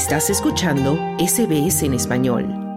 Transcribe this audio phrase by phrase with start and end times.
[0.00, 2.69] Estás escuchando SBS en español.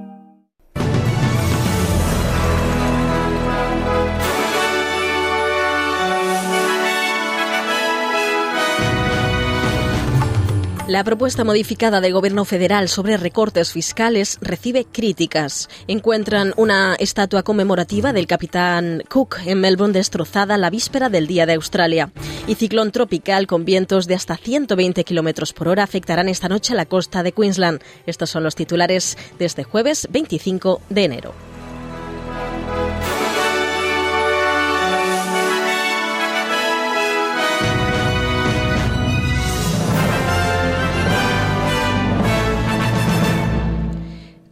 [10.93, 15.67] La propuesta modificada del Gobierno federal sobre recortes fiscales recibe críticas.
[15.87, 21.53] Encuentran una estatua conmemorativa del capitán Cook en Melbourne destrozada la víspera del Día de
[21.53, 22.11] Australia.
[22.45, 26.75] Y ciclón tropical con vientos de hasta 120 kilómetros por hora afectarán esta noche a
[26.75, 27.81] la costa de Queensland.
[28.05, 31.52] Estos son los titulares de este jueves 25 de enero.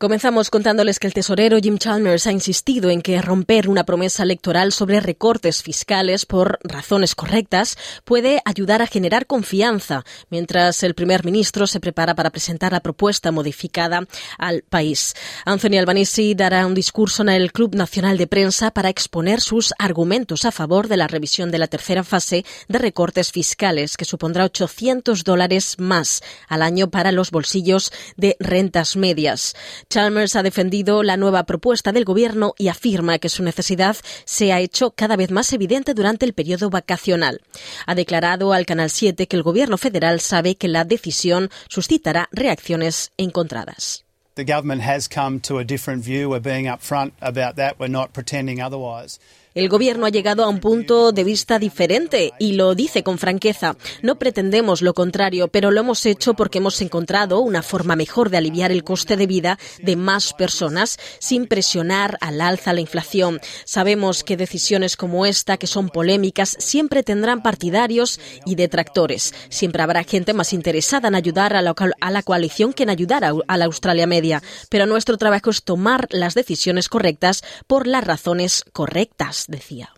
[0.02, 4.72] Comenzamos contándoles que el tesorero Jim Chalmers ha insistido en que romper una promesa electoral
[4.72, 11.68] sobre recortes fiscales por razones correctas puede ayudar a generar confianza, mientras el primer ministro
[11.68, 14.08] se prepara para presentar la propuesta modificada
[14.40, 15.14] al país.
[15.46, 20.46] Anthony Albanese dará un discurso en el Club Nacional de Prensa para exponer sus argumentos
[20.46, 25.24] a favor de la revisión de la tercera fase de recortes fiscales, que supondrá 800
[25.24, 29.54] dólares más al año para los bolsillos de rentas medias.
[29.92, 34.62] Chalmers ha defendido la nueva propuesta del Gobierno y afirma que su necesidad se ha
[34.62, 37.42] hecho cada vez más evidente durante el periodo vacacional.
[37.86, 43.12] Ha declarado al Canal 7 que el Gobierno federal sabe que la decisión suscitará reacciones
[43.18, 44.06] encontradas.
[44.36, 46.30] The government has come to a different view.
[46.30, 47.76] We're being upfront about that.
[47.78, 49.20] We're not pretending otherwise.
[49.54, 53.76] El Gobierno ha llegado a un punto de vista diferente y lo dice con franqueza.
[54.02, 58.38] No pretendemos lo contrario, pero lo hemos hecho porque hemos encontrado una forma mejor de
[58.38, 63.42] aliviar el coste de vida de más personas sin presionar al alza la inflación.
[63.66, 69.34] Sabemos que decisiones como esta, que son polémicas, siempre tendrán partidarios y detractores.
[69.50, 73.66] Siempre habrá gente más interesada en ayudar a la, coalición que en ayudar a la
[73.66, 74.42] Australia media.
[74.70, 79.94] Pero nuestro trabajo es tomar las decisiones correctas por las razones correctas decía.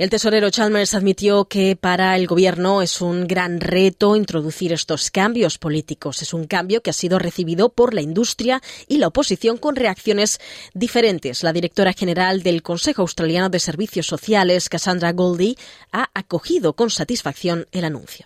[0.00, 5.58] El tesorero Chalmers admitió que para el gobierno es un gran reto introducir estos cambios
[5.58, 6.22] políticos.
[6.22, 10.40] Es un cambio que ha sido recibido por la industria y la oposición con reacciones
[10.72, 11.42] diferentes.
[11.42, 15.56] La directora general del Consejo Australiano de Servicios Sociales, Cassandra Goldie,
[15.92, 18.24] ha acogido con satisfacción el anuncio.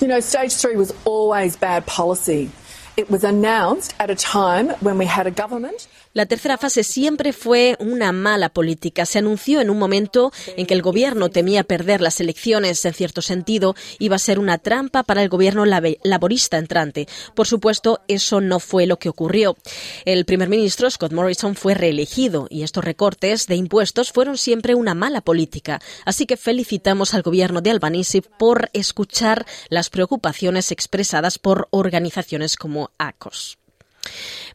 [0.00, 2.50] You know, stage three was always bad policy.
[2.96, 7.32] It was announced at a time when we had a government la tercera fase siempre
[7.32, 9.04] fue una mala política.
[9.04, 12.84] Se anunció en un momento en que el gobierno temía perder las elecciones.
[12.84, 17.08] En cierto sentido, iba a ser una trampa para el gobierno laborista entrante.
[17.34, 19.56] Por supuesto, eso no fue lo que ocurrió.
[20.04, 24.94] El primer ministro Scott Morrison fue reelegido y estos recortes de impuestos fueron siempre una
[24.94, 25.80] mala política.
[26.04, 32.92] Así que felicitamos al gobierno de Albanese por escuchar las preocupaciones expresadas por organizaciones como
[32.98, 33.58] ACOS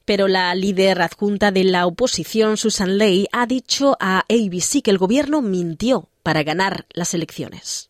[0.06, 4.98] pero la líder adjunta de la oposición, Susan Ley, ha dicho a ABC que el
[4.98, 7.89] gobierno mintió para ganar las elecciones.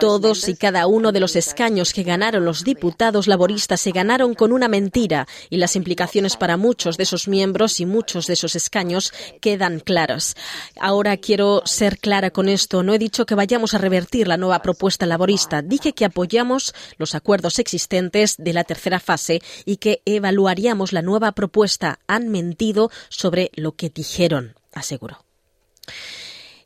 [0.00, 4.52] Todos y cada uno de los escaños que ganaron los diputados laboristas se ganaron con
[4.52, 9.12] una mentira y las implicaciones para muchos de esos miembros y muchos de esos escaños
[9.40, 10.34] quedan claras.
[10.80, 12.82] Ahora quiero ser clara con esto.
[12.82, 15.62] No he dicho que vayamos a revertir la nueva propuesta laborista.
[15.62, 21.32] Dije que apoyamos los acuerdos existentes de la tercera fase y que evaluaríamos la nueva
[21.32, 22.00] propuesta.
[22.06, 25.24] Han mentido sobre lo que dijeron, aseguró.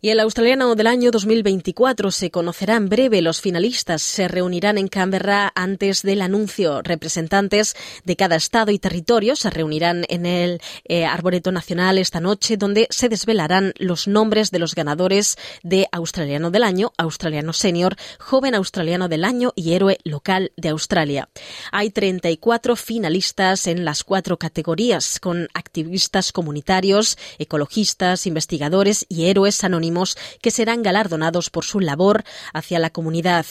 [0.05, 3.23] Y el australiano del año 2024 se conocerá en breve.
[3.23, 6.83] Los finalistas se reunirán en Canberra antes del anuncio.
[6.83, 12.57] Representantes de cada estado y territorio se reunirán en el eh, Arboreto Nacional esta noche,
[12.57, 18.57] donde se desvelarán los nombres de los ganadores de Australiano del Año, Australiano Senior, Joven
[18.57, 21.29] Australiano del Año y Héroe Local de Australia.
[21.71, 29.92] Hay 34 finalistas en las cuatro categorías, con activistas comunitarios, ecologistas, investigadores y héroes anónimos
[30.41, 33.47] que serán galardonados por su labor hacia la comunidad.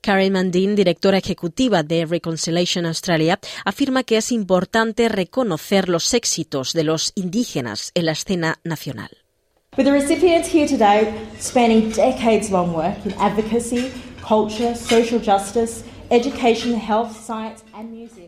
[0.00, 6.84] Karen Mandin, directora ejecutiva de Reconciliation Australia, afirma que es importante reconocer los éxitos de
[6.84, 9.10] los indígenas en la escena nacional.
[9.76, 13.90] With the recipients here today spanning decades long work in advocacy,
[14.22, 15.82] culture, social justice,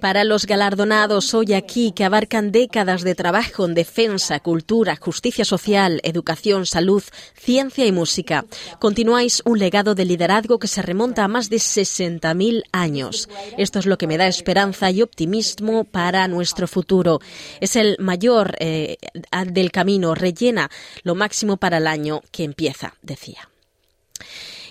[0.00, 6.00] para los galardonados hoy aquí, que abarcan décadas de trabajo en defensa, cultura, justicia social,
[6.02, 7.02] educación, salud,
[7.34, 8.44] ciencia y música,
[8.78, 13.28] continuáis un legado de liderazgo que se remonta a más de 60.000 años.
[13.56, 17.20] Esto es lo que me da esperanza y optimismo para nuestro futuro.
[17.61, 18.96] Es el mayor eh,
[19.46, 20.70] del camino, rellena
[21.02, 23.49] lo máximo para el año que empieza, decía.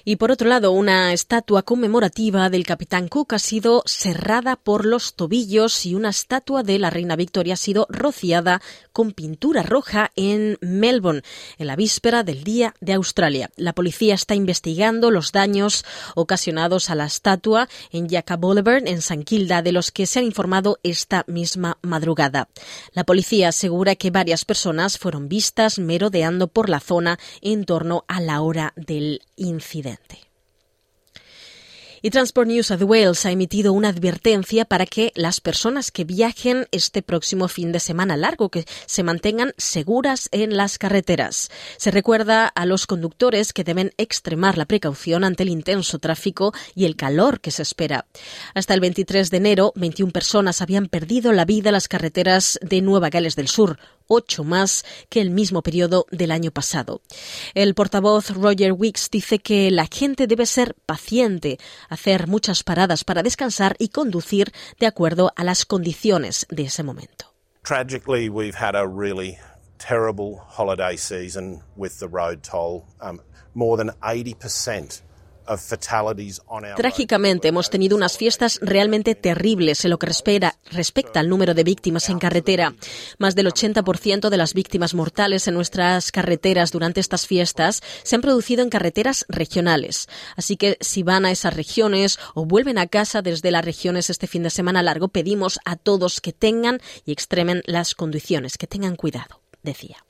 [0.07, 5.15] Y por otro lado, una estatua conmemorativa del capitán Cook ha sido cerrada por los
[5.15, 8.61] tobillos y una estatua de la reina Victoria ha sido rociada
[8.93, 11.23] con pintura roja en Melbourne,
[11.57, 13.49] en la víspera del Día de Australia.
[13.55, 19.23] La policía está investigando los daños ocasionados a la estatua en Jaca Boulevard, en San
[19.23, 22.47] Kilda, de los que se han informado esta misma madrugada.
[22.93, 28.21] La policía asegura que varias personas fueron vistas merodeando por la zona en torno a
[28.21, 30.34] la hora del incidente diferente.
[32.05, 36.67] Y Transport News of Wales ha emitido una advertencia para que las personas que viajen
[36.71, 41.49] este próximo fin de semana largo que se mantengan seguras en las carreteras.
[41.77, 46.85] Se recuerda a los conductores que deben extremar la precaución ante el intenso tráfico y
[46.85, 48.05] el calor que se espera.
[48.53, 52.83] Hasta el 23 de enero, 21 personas habían perdido la vida en las carreteras de
[52.83, 57.01] Nueva Gales del Sur, ocho más que el mismo periodo del año pasado.
[57.53, 61.57] El portavoz Roger Wicks dice que la gente debe ser paciente,
[61.95, 67.33] hacer muchas paradas para descansar y conducir de acuerdo a las condiciones de ese momento.
[67.63, 69.39] Tragically, we've had a really
[69.79, 72.85] terrible holiday season with the road toll.
[73.01, 73.19] Um,
[73.55, 75.01] more than 80%
[76.75, 82.09] Trágicamente hemos tenido unas fiestas realmente terribles en lo que respecta al número de víctimas
[82.09, 82.75] en carretera.
[83.17, 88.21] Más del 80% de las víctimas mortales en nuestras carreteras durante estas fiestas se han
[88.21, 90.07] producido en carreteras regionales.
[90.35, 94.27] Así que si van a esas regiones o vuelven a casa desde las regiones este
[94.27, 98.95] fin de semana largo, pedimos a todos que tengan y extremen las condiciones, que tengan
[98.95, 100.04] cuidado, decía.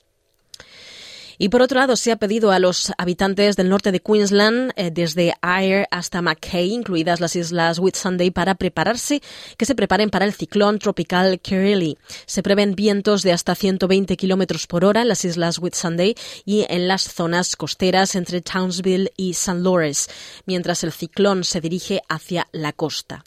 [1.38, 4.90] Y por otro lado, se ha pedido a los habitantes del norte de Queensland, eh,
[4.90, 9.22] desde Ayr hasta Mackay, incluidas las islas Whitsunday, para prepararse,
[9.56, 11.98] que se preparen para el ciclón tropical Kirrily.
[12.26, 16.88] Se prevén vientos de hasta 120 kilómetros por hora en las islas Whitsunday y en
[16.88, 19.60] las zonas costeras entre Townsville y St.
[19.60, 20.10] Lawrence,
[20.46, 23.24] mientras el ciclón se dirige hacia la costa.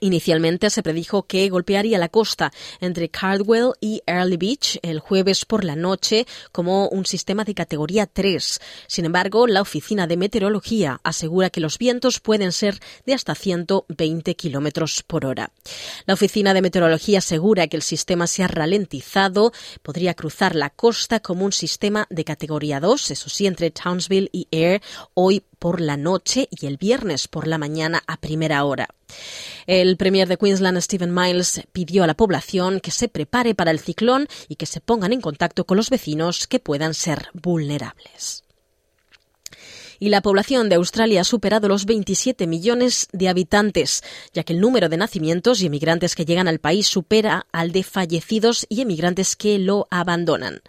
[0.00, 5.64] Inicialmente se predijo que golpearía la costa entre Cardwell y Early Beach el jueves por
[5.64, 8.60] la noche como un sistema de categoría 3.
[8.86, 14.34] Sin embargo, la Oficina de Meteorología asegura que los vientos pueden ser de hasta 120
[14.36, 15.52] kilómetros por hora.
[16.06, 19.52] La Oficina de Meteorología asegura que el sistema se ha ralentizado,
[19.82, 24.48] podría cruzar la costa como un sistema de categoría 2, eso sí, entre Townsville y
[24.50, 24.82] Air
[25.14, 28.88] hoy por la noche y el viernes por la mañana a primera hora.
[29.66, 33.80] El premier de Queensland, Stephen Miles, pidió a la población que se prepare para el
[33.80, 38.45] ciclón y que se pongan en contacto con los vecinos que puedan ser vulnerables
[39.98, 44.02] y la población de Australia ha superado los 27 millones de habitantes,
[44.32, 47.82] ya que el número de nacimientos y emigrantes que llegan al país supera al de
[47.82, 50.62] fallecidos y emigrantes que lo abandonan.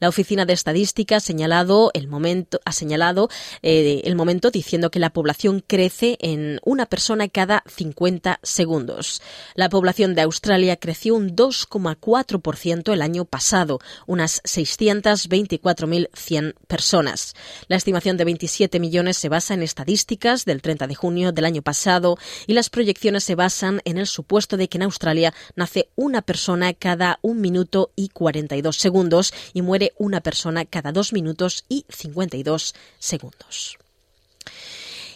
[0.00, 3.28] La Oficina de Estadística ha señalado el momento, ha señalado,
[3.62, 9.22] eh, el momento diciendo que la población crece en una persona cada 50 segundos.
[9.54, 17.34] La población de Australia creció un 2,4% el año pasado, unas 624.100 personas.
[17.68, 21.62] La estimación de 27 millones se basa en estadísticas del 30 de junio del año
[21.62, 26.22] pasado y las proyecciones se basan en el supuesto de que en Australia nace una
[26.22, 31.84] persona cada un minuto y 42 segundos y muere una persona cada dos minutos y
[31.88, 33.78] 52 segundos.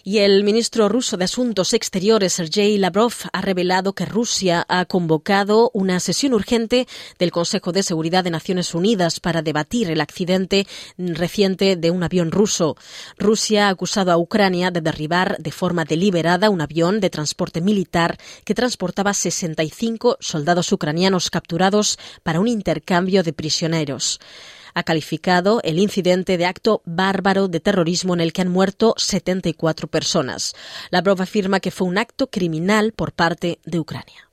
[0.08, 5.70] Y el ministro ruso de Asuntos Exteriores, Sergei Lavrov, ha revelado que Rusia ha convocado
[5.74, 6.88] una sesión urgente
[7.18, 12.30] del Consejo de Seguridad de Naciones Unidas para debatir el accidente reciente de un avión
[12.30, 12.78] ruso.
[13.18, 18.16] Rusia ha acusado a Ucrania de derribar de forma deliberada un avión de transporte militar
[18.44, 24.20] que transportaba 65 soldados ucranianos capturados para un intercambio de prisioneros
[24.78, 29.88] ha calificado el incidente de acto bárbaro de terrorismo en el que han muerto 74
[29.88, 30.54] personas.
[30.90, 34.30] Lavrov afirma que fue un acto criminal por parte de Ucrania.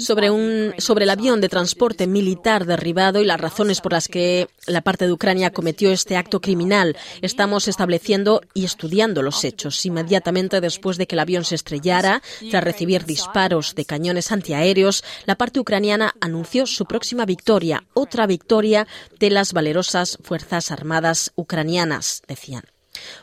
[0.00, 4.48] Sobre un sobre el avión de transporte militar derribado y las razones por las que
[4.66, 9.84] la parte de Ucrania cometió este acto criminal, estamos estableciendo y estudiando los hechos.
[9.84, 15.36] Inmediatamente después de que el avión se estrellara, tras recibir disparos de cañones antiaéreos, la
[15.36, 18.86] parte ucraniana anunció su próxima victoria, otra victoria
[19.18, 22.64] de las valerosas fuerzas armadas ucranianas, decían.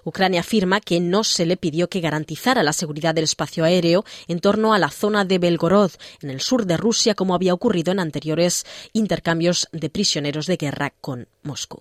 [0.03, 4.39] Ucrania afirma que no se le pidió que garantizara la seguridad del espacio aéreo en
[4.39, 7.99] torno a la zona de Belgorod, en el sur de Rusia, como había ocurrido en
[7.99, 11.79] anteriores intercambios de prisioneros de guerra con Moscú.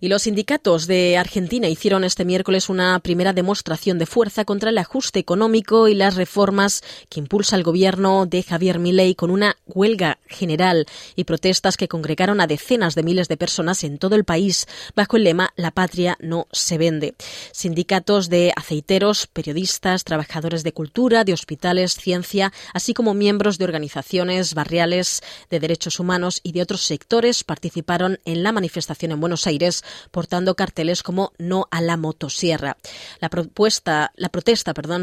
[0.00, 4.78] Y los sindicatos de Argentina hicieron este miércoles una primera demostración de fuerza contra el
[4.78, 10.18] ajuste económico y las reformas que impulsa el gobierno de Javier Milei con una huelga
[10.26, 14.66] general y protestas que congregaron a decenas de miles de personas en todo el país
[14.94, 17.14] bajo el lema La patria no se vende.
[17.52, 24.54] Sindicatos de aceiteros, periodistas, trabajadores de cultura, de hospitales, ciencia, así como miembros de organizaciones
[24.54, 29.84] barriales de derechos humanos y de otros sectores participaron en la manifestación en Buenos Aires
[30.10, 32.76] portando carteles como No a la motosierra.
[33.20, 34.12] La protesta,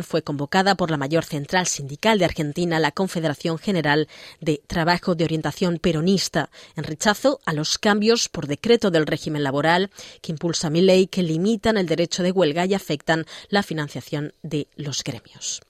[0.03, 4.07] fue convocada por la mayor central sindical de Argentina, la Confederación General
[4.39, 9.91] de Trabajo de Orientación Peronista, en rechazo a los cambios por decreto del régimen laboral
[10.21, 14.67] que impulsa mi ley que limitan el derecho de huelga y afectan la financiación de
[14.75, 15.61] los gremios.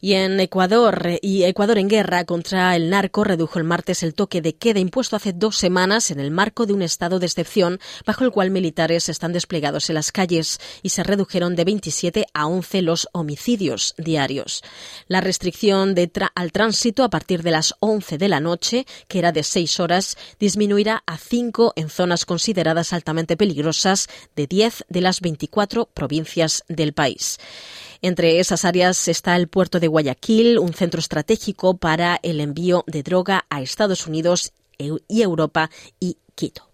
[0.00, 4.42] Y en Ecuador, y Ecuador en guerra contra el narco redujo el martes el toque
[4.42, 8.24] de queda impuesto hace dos semanas en el marco de un estado de excepción bajo
[8.24, 12.82] el cual militares están desplegados en las calles y se redujeron de 27 a 11
[12.82, 14.62] los homicidios diarios.
[15.08, 19.32] La restricción de al tránsito a partir de las 11 de la noche, que era
[19.32, 25.20] de 6 horas, disminuirá a 5 en zonas consideradas altamente peligrosas de 10 de las
[25.20, 27.38] 24 provincias del país.
[28.02, 33.02] Entre esas áreas está el puerto de Guayaquil, un centro estratégico para el envío de
[33.02, 36.68] droga a Estados Unidos y Europa y Quito.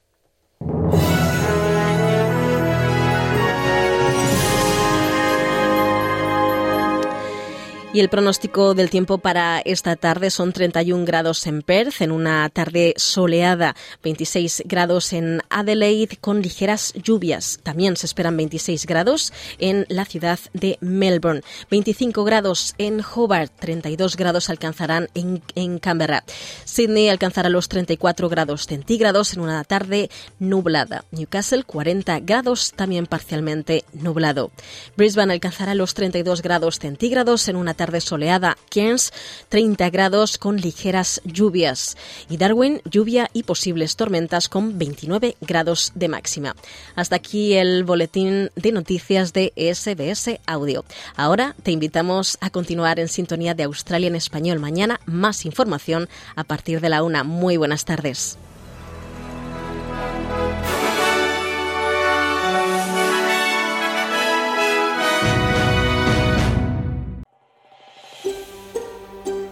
[7.94, 12.48] Y el pronóstico del tiempo para esta tarde son 31 grados en Perth, en una
[12.48, 17.60] tarde soleada, 26 grados en Adelaide con ligeras lluvias.
[17.62, 24.16] También se esperan 26 grados en la ciudad de Melbourne, 25 grados en Hobart, 32
[24.16, 26.24] grados alcanzarán en, en Canberra.
[26.64, 30.08] Sydney alcanzará los 34 grados centígrados en una tarde
[30.38, 31.04] nublada.
[31.10, 34.50] Newcastle 40 grados también parcialmente nublado.
[34.96, 38.56] Brisbane alcanzará los 32 grados centígrados en una tarde tarde soleada.
[38.70, 39.12] Cairns,
[39.48, 41.96] 30 grados con ligeras lluvias.
[42.30, 46.54] Y Darwin, lluvia y posibles tormentas con 29 grados de máxima.
[46.94, 50.84] Hasta aquí el boletín de noticias de SBS Audio.
[51.16, 54.60] Ahora te invitamos a continuar en sintonía de Australia en español.
[54.60, 57.24] Mañana más información a partir de la una.
[57.24, 58.38] Muy buenas tardes.